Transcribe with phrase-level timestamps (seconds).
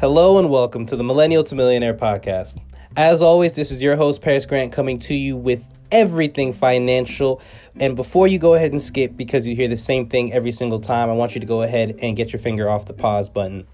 [0.00, 2.58] Hello and welcome to the Millennial to Millionaire podcast.
[2.96, 5.62] As always, this is your host, Paris Grant, coming to you with
[5.92, 7.42] everything financial.
[7.78, 10.80] And before you go ahead and skip because you hear the same thing every single
[10.80, 13.66] time, I want you to go ahead and get your finger off the pause button.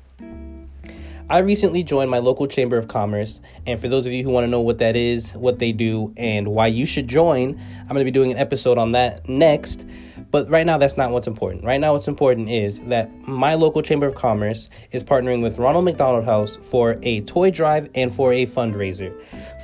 [1.30, 4.42] I recently joined my local Chamber of Commerce, and for those of you who want
[4.42, 8.00] to know what that is, what they do, and why you should join, I'm going
[8.00, 9.86] to be doing an episode on that next.
[10.30, 11.64] But right now, that's not what's important.
[11.64, 15.84] Right now, what's important is that my local Chamber of Commerce is partnering with Ronald
[15.84, 19.14] McDonald House for a toy drive and for a fundraiser.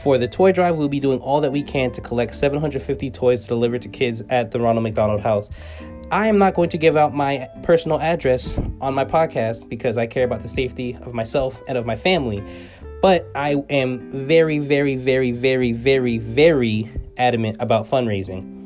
[0.03, 3.41] For the toy drive, we'll be doing all that we can to collect 750 toys
[3.41, 5.51] to deliver to kids at the Ronald McDonald House.
[6.11, 10.07] I am not going to give out my personal address on my podcast because I
[10.07, 12.45] care about the safety of myself and of my family.
[13.01, 18.62] But I am very, very, very, very, very, very adamant about fundraising.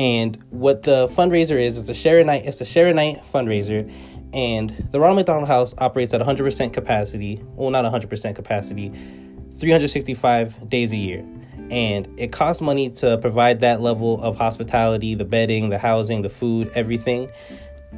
[0.00, 3.22] And what the fundraiser is, it's a share a night, it's a share a night
[3.22, 3.92] fundraiser.
[4.32, 7.38] And the Ronald McDonald House operates at 100% capacity.
[7.54, 8.88] Well, not 100% capacity,
[9.52, 11.18] 365 days a year.
[11.70, 16.30] And it costs money to provide that level of hospitality, the bedding, the housing, the
[16.30, 17.30] food, everything.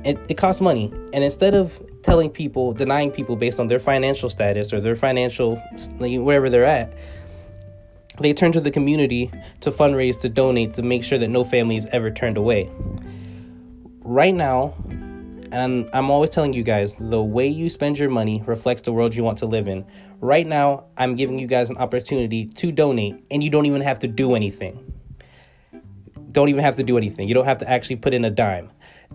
[0.05, 0.92] It, it costs money.
[1.12, 5.55] And instead of telling people, denying people based on their financial status or their financial,
[6.00, 6.92] wherever they're at,
[8.20, 11.77] they turn to the community to fundraise, to donate, to make sure that no family
[11.77, 12.70] is ever turned away.
[14.05, 14.74] Right now,
[15.50, 19.14] and I'm always telling you guys, the way you spend your money reflects the world
[19.14, 19.84] you want to live in.
[20.20, 23.98] Right now, I'm giving you guys an opportunity to donate, and you don't even have
[24.00, 24.92] to do anything.
[26.30, 27.28] Don't even have to do anything.
[27.28, 28.70] You don't have to actually put in a dime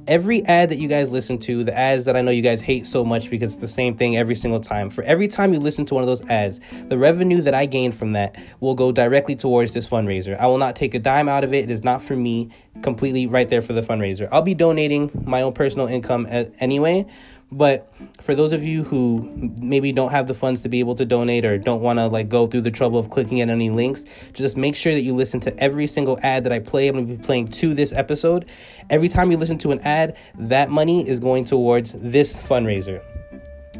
[0.07, 2.85] every ad that you guys listen to, the ads that I know you guys hate
[2.85, 5.85] so much because it's the same thing every single time, for every time you listen
[5.87, 6.59] to one of those ads,
[6.89, 10.37] the revenue that I gain from that will go directly towards this fundraiser.
[10.39, 11.65] I will not take a dime out of it.
[11.65, 12.49] It is not for me,
[12.81, 14.27] completely right there for the fundraiser.
[14.31, 16.27] I'll be donating my own personal income
[16.59, 17.05] anyway,
[17.51, 21.05] but for those of you who maybe don't have the funds to be able to
[21.05, 24.03] donate or don't want to like go through the trouble of clicking at any links,
[24.33, 26.87] just make sure that you listen to every single ad that I play.
[26.87, 28.49] I'm going to be playing to this episode.
[28.89, 33.01] Every time you listen to an ad, that money is going towards this fundraiser.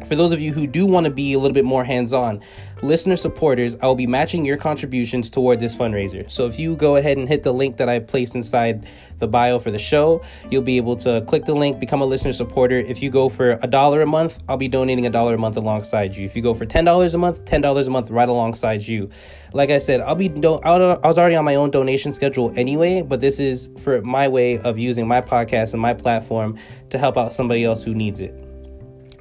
[0.04, 2.40] For those of you who do want to be a little bit more hands on,
[2.82, 6.30] listener supporters, I will be matching your contributions toward this fundraiser.
[6.30, 8.86] So if you go ahead and hit the link that I placed inside
[9.18, 12.32] the bio for the show, you'll be able to click the link, become a listener
[12.32, 12.78] supporter.
[12.78, 15.56] If you go for a dollar a month, I'll be donating a dollar a month
[15.56, 16.24] alongside you.
[16.24, 19.10] If you go for $10 a month, $10 a month right alongside you.
[19.52, 23.02] Like I said, I'll be do- I was already on my own donation schedule anyway,
[23.02, 26.56] but this is for my way of using my podcast and my platform
[26.90, 28.47] to help out somebody else who needs it.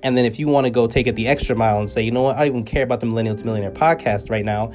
[0.04, 2.12] And then if you want to go take it the extra mile and say, you
[2.12, 4.72] know what, I don't even care about the Millennial to Millionaire podcast right now.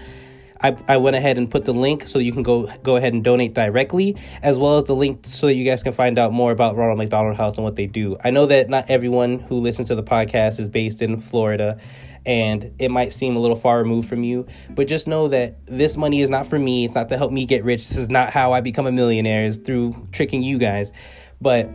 [0.62, 3.24] I, I went ahead and put the link so you can go go ahead and
[3.24, 6.52] donate directly, as well as the link so that you guys can find out more
[6.52, 8.16] about Ronald McDonald House and what they do.
[8.22, 11.80] I know that not everyone who listens to the podcast is based in Florida,
[12.24, 15.96] and it might seem a little far removed from you, but just know that this
[15.96, 16.84] money is not for me.
[16.84, 17.88] It's not to help me get rich.
[17.88, 19.44] This is not how I become a millionaire.
[19.44, 20.92] Is through tricking you guys,
[21.40, 21.68] but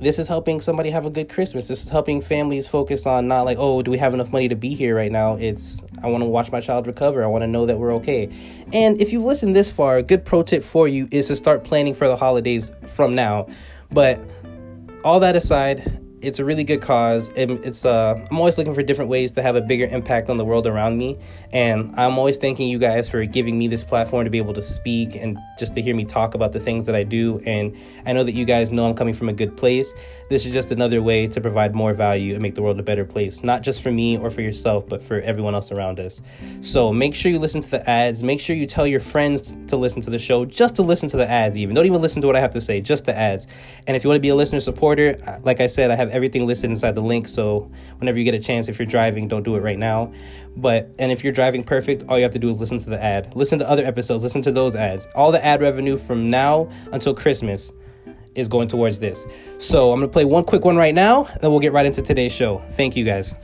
[0.00, 1.66] this is helping somebody have a good Christmas.
[1.66, 4.54] This is helping families focus on not like, oh, do we have enough money to
[4.54, 5.34] be here right now?
[5.36, 7.24] It's, I want to watch my child recover.
[7.24, 8.30] I want to know that we're okay.
[8.72, 11.64] And if you've listened this far, a good pro tip for you is to start
[11.64, 13.48] planning for the holidays from now.
[13.90, 14.24] But
[15.04, 17.28] all that aside, it's a really good cause.
[17.36, 20.36] And it's uh, I'm always looking for different ways to have a bigger impact on
[20.36, 21.18] the world around me,
[21.52, 24.62] and I'm always thanking you guys for giving me this platform to be able to
[24.62, 27.40] speak and just to hear me talk about the things that I do.
[27.46, 27.76] And
[28.06, 29.92] I know that you guys know I'm coming from a good place.
[30.28, 33.04] This is just another way to provide more value and make the world a better
[33.04, 36.20] place, not just for me or for yourself, but for everyone else around us.
[36.60, 38.22] So make sure you listen to the ads.
[38.22, 41.16] Make sure you tell your friends to listen to the show, just to listen to
[41.16, 41.56] the ads.
[41.56, 43.46] Even don't even listen to what I have to say, just the ads.
[43.86, 46.14] And if you want to be a listener supporter, like I said, I have have
[46.14, 47.28] everything listed inside the link.
[47.28, 50.12] So whenever you get a chance, if you're driving, don't do it right now.
[50.56, 53.02] But and if you're driving perfect, all you have to do is listen to the
[53.02, 53.34] ad.
[53.36, 55.06] Listen to other episodes, listen to those ads.
[55.14, 57.72] All the ad revenue from now until Christmas
[58.34, 59.26] is going towards this.
[59.58, 62.32] So I'm gonna play one quick one right now, then we'll get right into today's
[62.32, 62.62] show.
[62.72, 63.34] Thank you guys.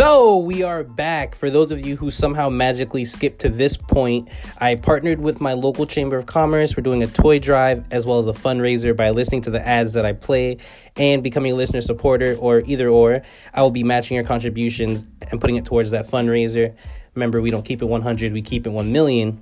[0.00, 1.34] So we are back.
[1.34, 5.52] For those of you who somehow magically skipped to this point, I partnered with my
[5.52, 6.74] local chamber of commerce.
[6.74, 9.92] We're doing a toy drive as well as a fundraiser by listening to the ads
[9.92, 10.56] that I play
[10.96, 13.20] and becoming a listener supporter, or either or.
[13.52, 16.74] I will be matching your contributions and putting it towards that fundraiser.
[17.14, 19.38] Remember, we don't keep it 100, we keep it 1 million.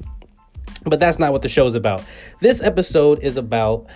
[0.83, 2.03] But that's not what the show's about.
[2.41, 3.87] This episode is about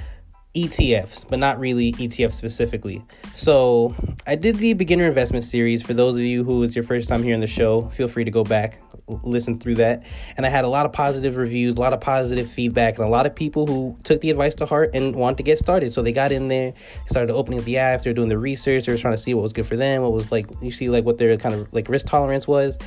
[0.55, 3.03] ETFs, but not really ETFs specifically.
[3.35, 3.95] So
[4.27, 5.83] I did the beginner investment series.
[5.83, 8.25] For those of you who is your first time here on the show, feel free
[8.25, 8.79] to go back,
[9.23, 10.03] listen through that.
[10.37, 13.09] And I had a lot of positive reviews, a lot of positive feedback, and a
[13.09, 15.95] lot of people who took the advice to heart and wanted to get started.
[15.95, 16.75] So they got in there,
[17.09, 19.33] started opening up the apps, they were doing the research, they were trying to see
[19.33, 21.73] what was good for them, what was like you see like what their kind of
[21.73, 22.79] like risk tolerance was.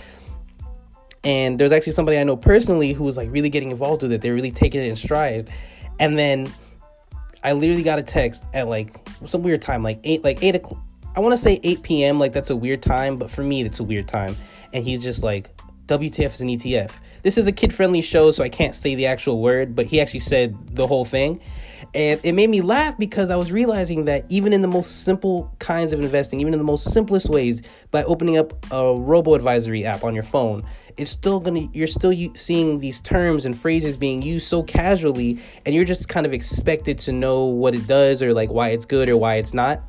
[1.23, 4.21] And there's actually somebody I know personally who was like really getting involved with it.
[4.21, 5.49] They're really taking it in stride.
[5.99, 6.53] And then
[7.45, 10.79] I literally got a text at like some weird time, like eight, like eight o'clock.
[11.15, 12.19] I want to say 8 p.m.
[12.19, 14.35] Like that's a weird time, but for me, it's a weird time.
[14.73, 15.55] And he's just like,
[15.85, 16.91] WTF is an ETF.
[17.21, 20.01] This is a kid friendly show, so I can't say the actual word, but he
[20.01, 21.39] actually said the whole thing.
[21.93, 25.55] And it made me laugh because I was realizing that even in the most simple
[25.59, 27.61] kinds of investing, even in the most simplest ways,
[27.91, 30.63] by opening up a robo advisory app on your phone,
[30.97, 35.75] it's still gonna you're still seeing these terms and phrases being used so casually and
[35.75, 39.09] you're just kind of expected to know what it does or like why it's good
[39.09, 39.85] or why it's not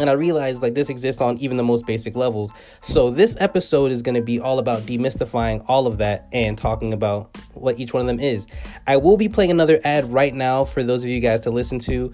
[0.00, 2.50] and I realized like this exists on even the most basic levels.
[2.80, 6.94] So this episode is going to be all about demystifying all of that and talking
[6.94, 8.46] about what each one of them is.
[8.86, 11.78] I will be playing another ad right now for those of you guys to listen
[11.80, 12.12] to.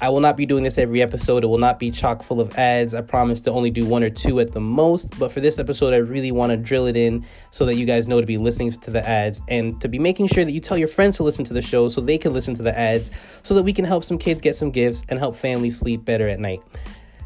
[0.00, 1.44] I will not be doing this every episode.
[1.44, 2.94] It will not be chock full of ads.
[2.94, 5.18] I promise to only do one or two at the most.
[5.18, 8.08] But for this episode, I really want to drill it in so that you guys
[8.08, 10.76] know to be listening to the ads and to be making sure that you tell
[10.76, 13.10] your friends to listen to the show so they can listen to the ads
[13.44, 16.28] so that we can help some kids get some gifts and help families sleep better
[16.28, 16.60] at night.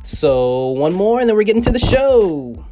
[0.03, 2.65] So, one more and then we're getting to the show.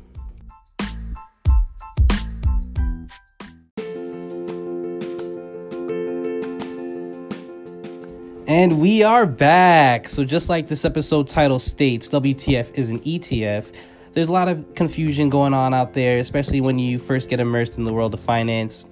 [8.57, 10.09] And we are back.
[10.09, 13.71] So, just like this episode title states, WTF is an ETF.
[14.15, 17.77] There's a lot of confusion going on out there, especially when you first get immersed
[17.77, 18.87] in the world of finance.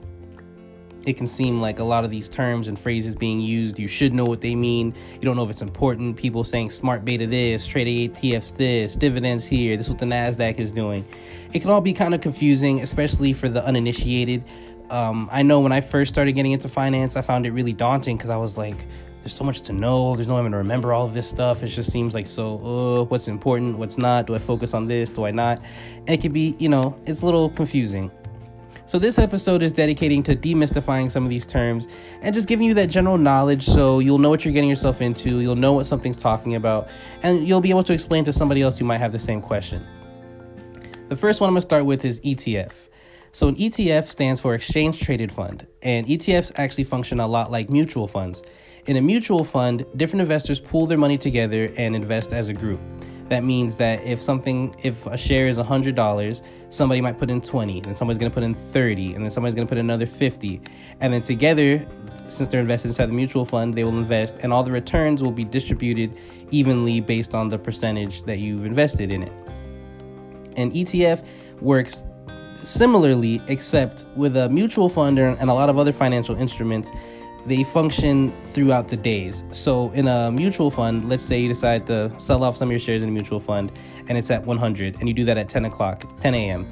[1.06, 4.12] It can seem like a lot of these terms and phrases being used, you should
[4.12, 4.94] know what they mean.
[5.14, 6.18] You don't know if it's important.
[6.18, 10.58] People saying smart beta this, trading ETFs this, dividends here, this is what the NASDAQ
[10.58, 11.06] is doing.
[11.54, 14.44] It can all be kind of confusing, especially for the uninitiated.
[14.90, 18.18] Um, I know when I first started getting into finance, I found it really daunting
[18.18, 18.84] because I was like,
[19.24, 20.14] there's so much to know.
[20.14, 21.62] There's no way to remember all of this stuff.
[21.62, 24.26] It just seems like so, uh, what's important, what's not?
[24.26, 25.10] Do I focus on this?
[25.10, 25.62] Do I not?
[26.06, 28.10] It can be, you know, it's a little confusing.
[28.84, 31.88] So, this episode is dedicating to demystifying some of these terms
[32.20, 35.40] and just giving you that general knowledge so you'll know what you're getting yourself into,
[35.40, 36.88] you'll know what something's talking about,
[37.22, 39.86] and you'll be able to explain to somebody else who might have the same question.
[41.08, 42.88] The first one I'm to start with is ETF.
[43.34, 47.68] So, an ETF stands for Exchange Traded Fund, and ETFs actually function a lot like
[47.68, 48.44] mutual funds.
[48.86, 52.78] In a mutual fund, different investors pool their money together and invest as a group.
[53.30, 57.80] That means that if something, if a share is $100, somebody might put in 20,
[57.80, 60.60] and somebody's gonna put in 30, and then somebody's gonna put in another 50.
[61.00, 61.84] And then together,
[62.28, 65.32] since they're invested inside the mutual fund, they will invest, and all the returns will
[65.32, 66.16] be distributed
[66.52, 69.32] evenly based on the percentage that you've invested in it.
[70.56, 71.24] An ETF
[71.60, 72.04] works
[72.64, 76.88] similarly, except with a mutual fund and a lot of other financial instruments,
[77.46, 79.44] they function throughout the days.
[79.50, 82.78] So in a mutual fund, let's say you decide to sell off some of your
[82.78, 83.70] shares in a mutual fund
[84.08, 86.66] and it's at 100 and you do that at 10 o'clock, 10 a.m.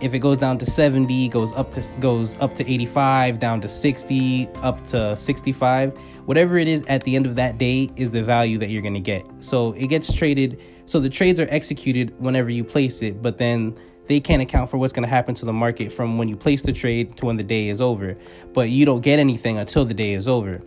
[0.00, 3.68] If it goes down to 70, goes up to goes up to 85, down to
[3.68, 5.94] 60, up to 65,
[6.24, 8.94] whatever it is at the end of that day is the value that you're going
[8.94, 9.26] to get.
[9.40, 13.78] So it gets traded, so the trades are executed whenever you place it, but then
[14.10, 16.62] they can't account for what's going to happen to the market from when you place
[16.62, 18.18] the trade to when the day is over.
[18.52, 20.60] But you don't get anything until the day is over.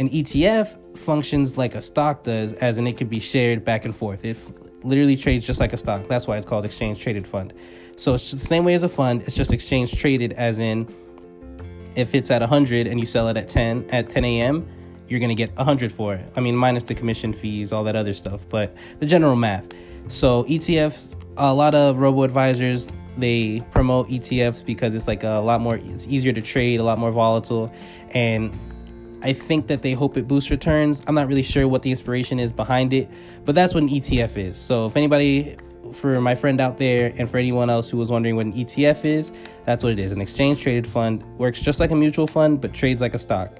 [0.00, 3.94] An ETF functions like a stock does, as in it can be shared back and
[3.94, 4.24] forth.
[4.24, 4.36] It
[4.82, 6.08] literally trades just like a stock.
[6.08, 7.54] That's why it's called exchange traded fund.
[7.96, 9.22] So it's the same way as a fund.
[9.22, 10.92] It's just exchange traded, as in
[11.94, 14.68] if it's at 100 and you sell it at 10 at 10 a.m.
[15.08, 16.32] You're gonna get 100 for it.
[16.36, 19.66] I mean, minus the commission fees, all that other stuff, but the general math.
[20.08, 22.88] So ETFs, a lot of robo advisors
[23.18, 26.98] they promote ETFs because it's like a lot more it's easier to trade, a lot
[26.98, 27.72] more volatile,
[28.12, 28.56] and
[29.22, 31.02] I think that they hope it boosts returns.
[31.06, 33.10] I'm not really sure what the inspiration is behind it,
[33.44, 34.56] but that's what an ETF is.
[34.56, 35.56] So if anybody
[35.92, 39.04] for my friend out there and for anyone else who was wondering what an ETF
[39.04, 39.32] is,
[39.64, 40.12] that's what it is.
[40.12, 43.58] An exchange traded fund works just like a mutual fund but trades like a stock.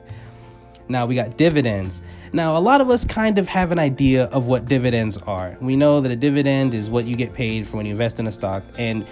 [0.89, 2.03] Now we got dividends.
[2.33, 5.57] Now, a lot of us kind of have an idea of what dividends are.
[5.61, 8.27] We know that a dividend is what you get paid for when you invest in
[8.27, 9.07] a stock, and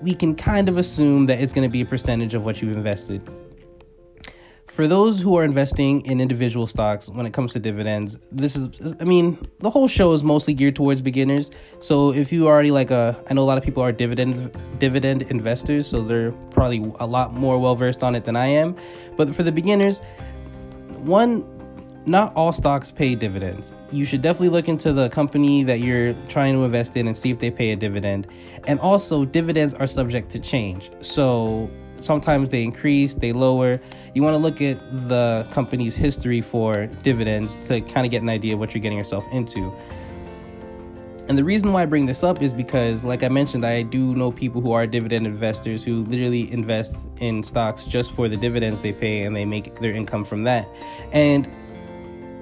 [0.00, 2.76] we can kind of assume that it's going to be a percentage of what you've
[2.76, 3.22] invested.
[4.66, 8.94] For those who are investing in individual stocks when it comes to dividends, this is,
[9.00, 11.50] I mean, the whole show is mostly geared towards beginners.
[11.80, 15.22] So if you already like a, I know a lot of people are dividend dividend
[15.22, 18.74] investors, so they're probably a lot more well versed on it than I am.
[19.16, 20.00] But for the beginners,
[21.02, 21.44] one
[22.04, 23.72] not all stocks pay dividends.
[23.92, 27.30] You should definitely look into the company that you're trying to invest in and see
[27.30, 28.26] if they pay a dividend.
[28.66, 30.90] And also, dividends are subject to change.
[31.00, 33.80] So sometimes they increase, they lower.
[34.14, 38.28] You want to look at the company's history for dividends to kind of get an
[38.28, 39.72] idea of what you're getting yourself into.
[41.32, 44.14] And the reason why I bring this up is because, like I mentioned, I do
[44.14, 48.82] know people who are dividend investors who literally invest in stocks just for the dividends
[48.82, 50.68] they pay and they make their income from that.
[51.10, 51.50] And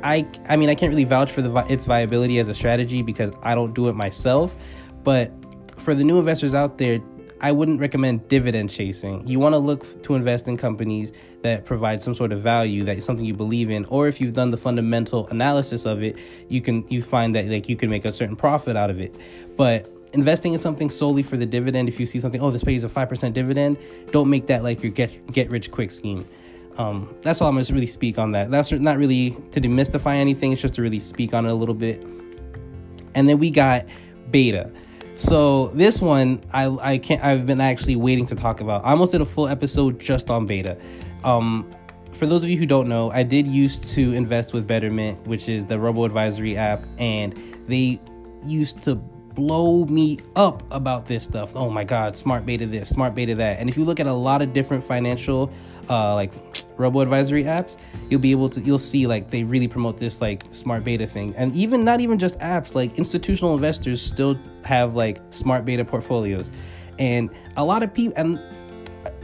[0.03, 3.31] I, I mean, I can't really vouch for the its viability as a strategy because
[3.45, 4.57] I don't do it myself.
[5.05, 5.31] But
[5.77, 6.99] for the new investors out there,
[7.43, 9.27] I wouldn't recommend dividend chasing.
[9.27, 12.99] You want to look to invest in companies that provide some sort of value that
[12.99, 16.17] is something you believe in, or if you've done the fundamental analysis of it,
[16.49, 19.15] you can you find that like you can make a certain profit out of it.
[19.57, 22.85] But investing in something solely for the dividend, if you see something, oh, this pays
[22.85, 23.79] a five percent dividend,
[24.11, 26.29] don't make that like your get get rich quick scheme.
[26.77, 28.51] Um, that's all I'm gonna really speak on that.
[28.51, 30.53] That's not really to demystify anything.
[30.53, 32.03] It's just to really speak on it a little bit.
[33.15, 33.87] And then we got
[34.31, 34.71] beta.
[35.21, 37.23] So this one, I I can't.
[37.23, 38.87] I've been actually waiting to talk about.
[38.87, 40.79] I almost did a full episode just on beta.
[41.25, 41.71] Um,
[42.13, 45.47] for those of you who don't know, I did used to invest with Betterment, which
[45.51, 47.35] is the robo advisory app, and
[47.67, 48.01] they
[48.47, 51.55] used to blow me up about this stuff.
[51.55, 53.61] Oh my God, smart beta this, smart beta that.
[53.61, 55.53] And if you look at a lot of different financial,
[55.91, 56.33] uh, like
[56.81, 57.77] robo advisory apps,
[58.09, 61.35] you'll be able to you'll see like they really promote this like smart beta thing.
[61.37, 66.51] And even not even just apps, like institutional investors still have like smart beta portfolios.
[66.99, 68.41] And a lot of people and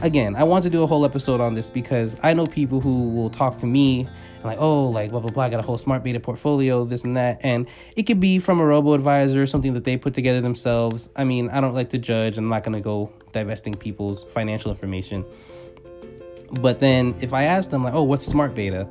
[0.01, 3.09] again, I want to do a whole episode on this because I know people who
[3.09, 5.77] will talk to me and like, oh, like blah blah blah, I got a whole
[5.77, 9.73] smart beta portfolio, this and that, and it could be from a robo advisor, something
[9.73, 11.09] that they put together themselves.
[11.15, 12.37] I mean, I don't like to judge.
[12.37, 15.25] I'm not gonna go divesting people's financial information.
[16.51, 18.87] But then if I ask them like, oh, what's smart beta?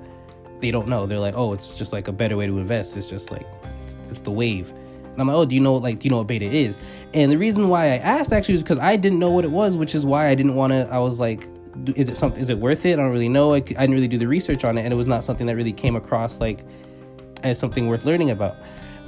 [0.60, 1.06] They don't know.
[1.06, 2.96] They're like, oh, it's just like a better way to invest.
[2.96, 3.46] It's just like
[3.84, 4.70] it's, it's the wave.
[4.70, 6.78] And I'm like, oh, do you know like do you know what beta is?
[7.14, 9.76] And the reason why I asked actually was because I didn't know what it was,
[9.76, 10.88] which is why I didn't want to.
[10.90, 11.48] I was like,
[11.94, 12.40] is it something?
[12.40, 12.94] Is it worth it?
[12.94, 13.52] I don't really know.
[13.52, 15.56] I, I didn't really do the research on it, and it was not something that
[15.56, 16.64] really came across like
[17.42, 18.56] as something worth learning about.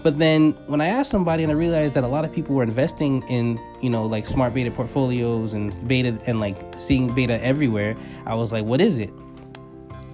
[0.09, 2.63] But then when I asked somebody and I realized that a lot of people were
[2.63, 7.95] investing in, you know, like smart beta portfolios and beta and like seeing beta everywhere,
[8.25, 9.13] I was like, what is it?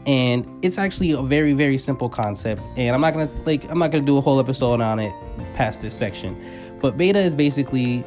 [0.05, 2.61] And it's actually a very, very simple concept.
[2.77, 5.13] And I'm not gonna like I'm not gonna do a whole episode on it
[5.55, 6.45] past this section.
[6.81, 8.03] But beta is basically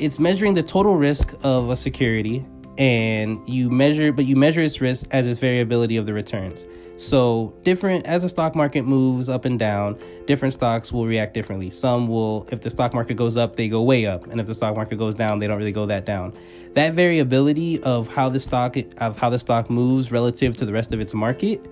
[0.00, 2.44] it's measuring the total risk of a security
[2.76, 6.64] and you measure but you measure its risk as its variability of the returns.
[7.00, 11.70] So, different as the stock market moves up and down, different stocks will react differently.
[11.70, 14.52] Some will, if the stock market goes up, they go way up, and if the
[14.52, 16.34] stock market goes down, they don't really go that down.
[16.74, 20.92] That variability of how the stock of how the stock moves relative to the rest
[20.92, 21.66] of its market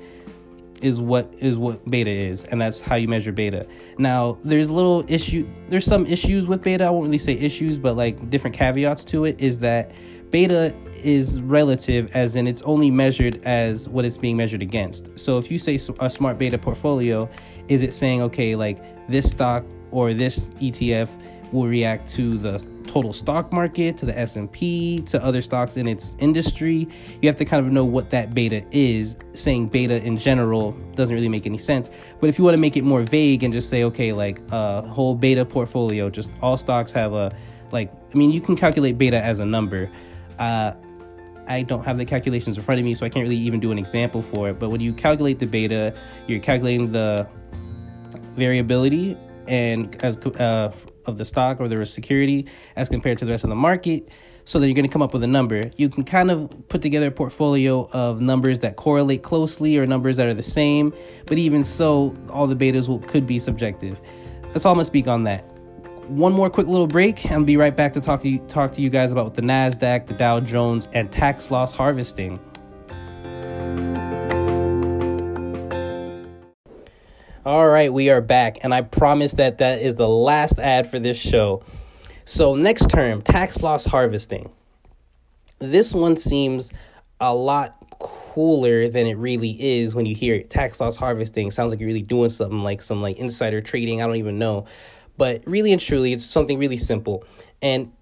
[0.80, 3.66] is what is what beta is, and that's how you measure beta.
[3.98, 6.84] Now, there's little issue, there's some issues with beta.
[6.84, 9.92] I won't really say issues, but like different caveats to it is that
[10.30, 15.16] beta is relative as in it's only measured as what it's being measured against.
[15.18, 17.28] So if you say a smart beta portfolio
[17.68, 21.08] is it saying okay like this stock or this etf
[21.52, 26.16] will react to the total stock market to the s&p to other stocks in its
[26.18, 26.88] industry?
[27.22, 29.16] You have to kind of know what that beta is.
[29.34, 31.90] Saying beta in general doesn't really make any sense.
[32.20, 34.82] But if you want to make it more vague and just say okay like a
[34.82, 37.34] whole beta portfolio just all stocks have a
[37.70, 39.90] like i mean you can calculate beta as a number
[40.38, 40.72] uh,
[41.48, 43.72] I don't have the calculations in front of me, so I can't really even do
[43.72, 44.58] an example for it.
[44.58, 45.94] But when you calculate the beta,
[46.26, 47.26] you're calculating the
[48.36, 49.16] variability
[49.46, 50.72] and as uh,
[51.06, 54.10] of the stock or the security as compared to the rest of the market.
[54.44, 55.70] So that you're going to come up with a number.
[55.76, 60.16] You can kind of put together a portfolio of numbers that correlate closely or numbers
[60.16, 60.94] that are the same.
[61.26, 64.00] But even so, all the betas will, could be subjective.
[64.52, 65.57] That's all I'm going to speak on that
[66.08, 68.72] one more quick little break and I'll be right back to talk to you, talk
[68.74, 72.40] to you guys about the Nasdaq, the Dow Jones, and tax loss harvesting.
[77.44, 80.98] All right, we are back, and I promise that that is the last ad for
[80.98, 81.62] this show.
[82.26, 84.52] So, next term, tax loss harvesting.
[85.58, 86.70] This one seems
[87.20, 90.50] a lot cooler than it really is when you hear it.
[90.50, 94.02] Tax loss harvesting sounds like you're really doing something like some like insider trading.
[94.02, 94.66] I don't even know.
[95.18, 97.24] But really and truly, it's something really simple.
[97.60, 97.92] And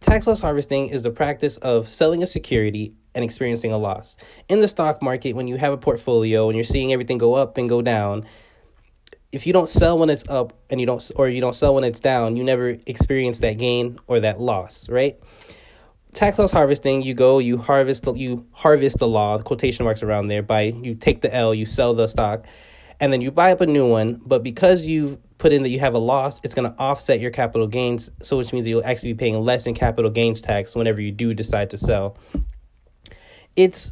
[0.00, 4.16] tax loss harvesting is the practice of selling a security and experiencing a loss.
[4.48, 7.58] In the stock market, when you have a portfolio and you're seeing everything go up
[7.58, 8.24] and go down,
[9.32, 11.84] if you don't sell when it's up and you don't or you don't sell when
[11.84, 15.20] it's down, you never experience that gain or that loss, right?
[16.12, 20.02] tax loss harvesting, you go, you harvest, the, you harvest the law, the quotation marks
[20.02, 20.42] around there.
[20.42, 22.46] By you take the L, you sell the stock,
[22.98, 24.20] and then you buy up a new one.
[24.24, 27.30] But because you've put in that you have a loss, it's going to offset your
[27.30, 30.76] capital gains, so which means that you'll actually be paying less in capital gains tax
[30.76, 32.16] whenever you do decide to sell.
[33.56, 33.90] It's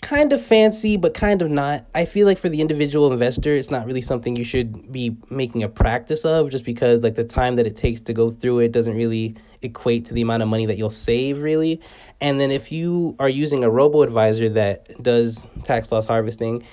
[0.00, 1.86] kind of fancy, but kind of not.
[1.94, 5.62] I feel like for the individual investor, it's not really something you should be making
[5.62, 8.72] a practice of just because like the time that it takes to go through it
[8.72, 11.80] doesn't really equate to the amount of money that you'll save really.
[12.20, 16.64] And then if you are using a robo advisor that does tax loss harvesting,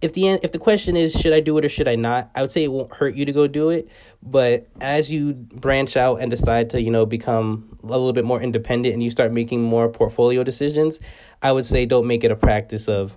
[0.00, 2.40] if the if the question is should I do it or should I not, I
[2.40, 3.88] would say it won't hurt you to go do it.
[4.22, 8.40] But as you branch out and decide to you know become a little bit more
[8.40, 11.00] independent and you start making more portfolio decisions,
[11.42, 13.16] I would say don't make it a practice of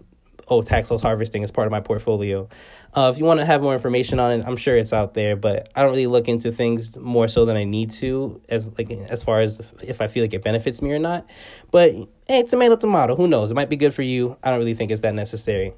[0.49, 2.49] oh tax loss harvesting is part of my portfolio.
[2.95, 5.35] Uh, if you want to have more information on it, I'm sure it's out there,
[5.35, 8.91] but I don't really look into things more so than I need to as like
[8.91, 11.25] as far as if I feel like it benefits me or not.
[11.71, 11.95] But
[12.27, 13.51] hey, tomato tomato, who knows?
[13.51, 14.37] It might be good for you.
[14.43, 15.73] I don't really think it's that necessary.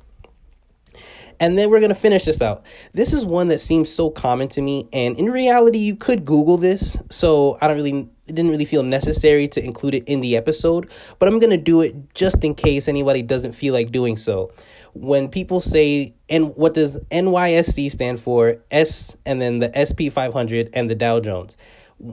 [1.39, 2.63] And then we're going to finish this out.
[2.93, 4.87] This is one that seems so common to me.
[4.93, 6.97] And in reality, you could Google this.
[7.09, 10.89] So I don't really, it didn't really feel necessary to include it in the episode.
[11.19, 14.51] But I'm going to do it just in case anybody doesn't feel like doing so.
[14.93, 18.57] When people say, and what does NYSE stand for?
[18.71, 21.57] S and then the SP 500 and the Dow Jones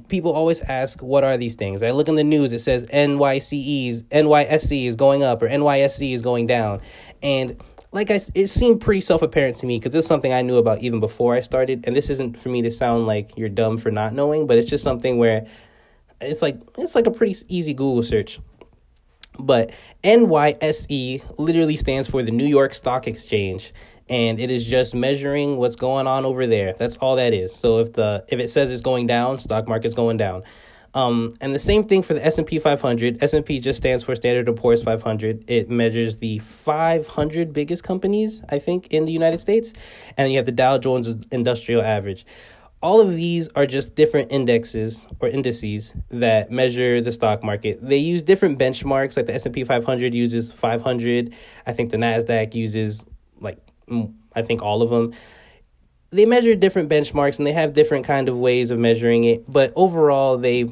[0.09, 4.05] people always ask what are these things i look in the news it says nyse's
[4.05, 6.81] nyse is going up or nyse is going down
[7.21, 7.61] and
[7.93, 10.83] like I, it seemed pretty self apparent to me because it's something I knew about
[10.83, 11.85] even before I started.
[11.87, 14.69] And this isn't for me to sound like you're dumb for not knowing, but it's
[14.69, 15.47] just something where
[16.21, 18.41] it's like it's like a pretty easy Google search.
[19.39, 19.73] But
[20.05, 23.73] NYSE literally stands for the New York Stock Exchange,
[24.09, 26.75] and it is just measuring what's going on over there.
[26.75, 27.55] That's all that is.
[27.55, 30.43] So if the if it says it's going down, stock market's going down.
[30.95, 33.23] Um, and the same thing for the S&P 500.
[33.23, 35.45] S&P just stands for Standard & Poor's 500.
[35.49, 39.73] It measures the 500 biggest companies, I think, in the United States.
[40.17, 42.27] And you have the Dow Jones Industrial Average.
[42.83, 47.79] All of these are just different indexes or indices that measure the stock market.
[47.81, 51.33] They use different benchmarks, like the S&P 500 uses 500.
[51.67, 53.07] I think the Nasdaq uses
[53.41, 53.59] like
[54.35, 55.13] I think all of them
[56.13, 59.73] they measure different benchmarks and they have different kind of ways of measuring it but
[59.75, 60.65] overall they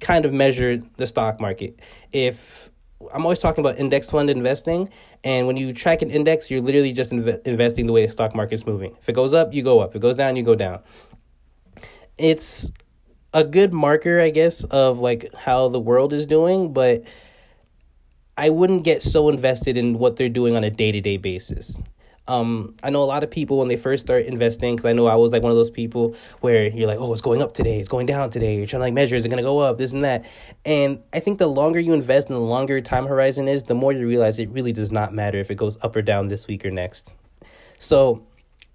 [0.00, 1.78] kind of measure the stock market.
[2.12, 2.70] If
[3.14, 4.88] i'm always talking about index fund investing
[5.22, 8.34] and when you track an index you're literally just inv- investing the way the stock
[8.34, 8.96] market's moving.
[9.00, 9.90] If it goes up you go up.
[9.90, 10.80] If it goes down you go down.
[12.16, 12.72] It's
[13.34, 17.02] a good marker i guess of like how the world is doing but
[18.36, 21.78] i wouldn't get so invested in what they're doing on a day-to-day basis
[22.28, 25.06] um, I know a lot of people when they first start investing, because I know
[25.06, 27.80] I was like one of those people where you're like, oh, it's going up today,
[27.80, 28.56] it's going down today.
[28.56, 30.24] You're trying to like measure, is it going to go up, this and that.
[30.64, 33.92] And I think the longer you invest and the longer time horizon is, the more
[33.92, 36.64] you realize it really does not matter if it goes up or down this week
[36.64, 37.14] or next.
[37.78, 38.22] So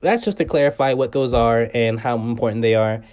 [0.01, 3.03] that's just to clarify what those are and how important they are.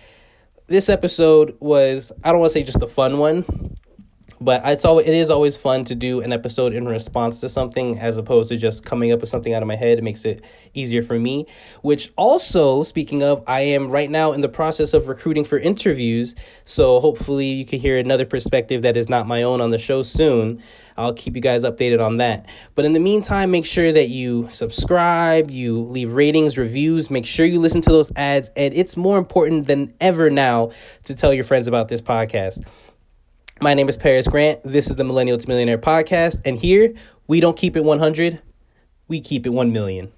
[0.67, 3.77] This episode was, I don't want to say just a fun one,
[4.41, 7.99] but it's always it is always fun to do an episode in response to something
[7.99, 9.99] as opposed to just coming up with something out of my head.
[9.99, 11.47] It makes it easier for me.
[11.83, 16.35] Which also, speaking of, I am right now in the process of recruiting for interviews.
[16.65, 20.03] So hopefully you can hear another perspective that is not my own on the show
[20.03, 20.63] soon.
[20.97, 22.47] I'll keep you guys updated on that.
[22.75, 27.47] But in the meantime, make sure that you subscribe, you leave ratings, reviews, make sure
[27.47, 28.51] you listen to those ads.
[28.55, 30.73] And it's more important than ever now
[31.05, 32.67] to tell your friends about this podcast.
[33.63, 34.59] My name is Paris Grant.
[34.65, 36.41] This is the Millennial to Millionaire podcast.
[36.47, 36.95] And here,
[37.27, 38.41] we don't keep it 100,
[39.07, 40.11] we keep it 1 million.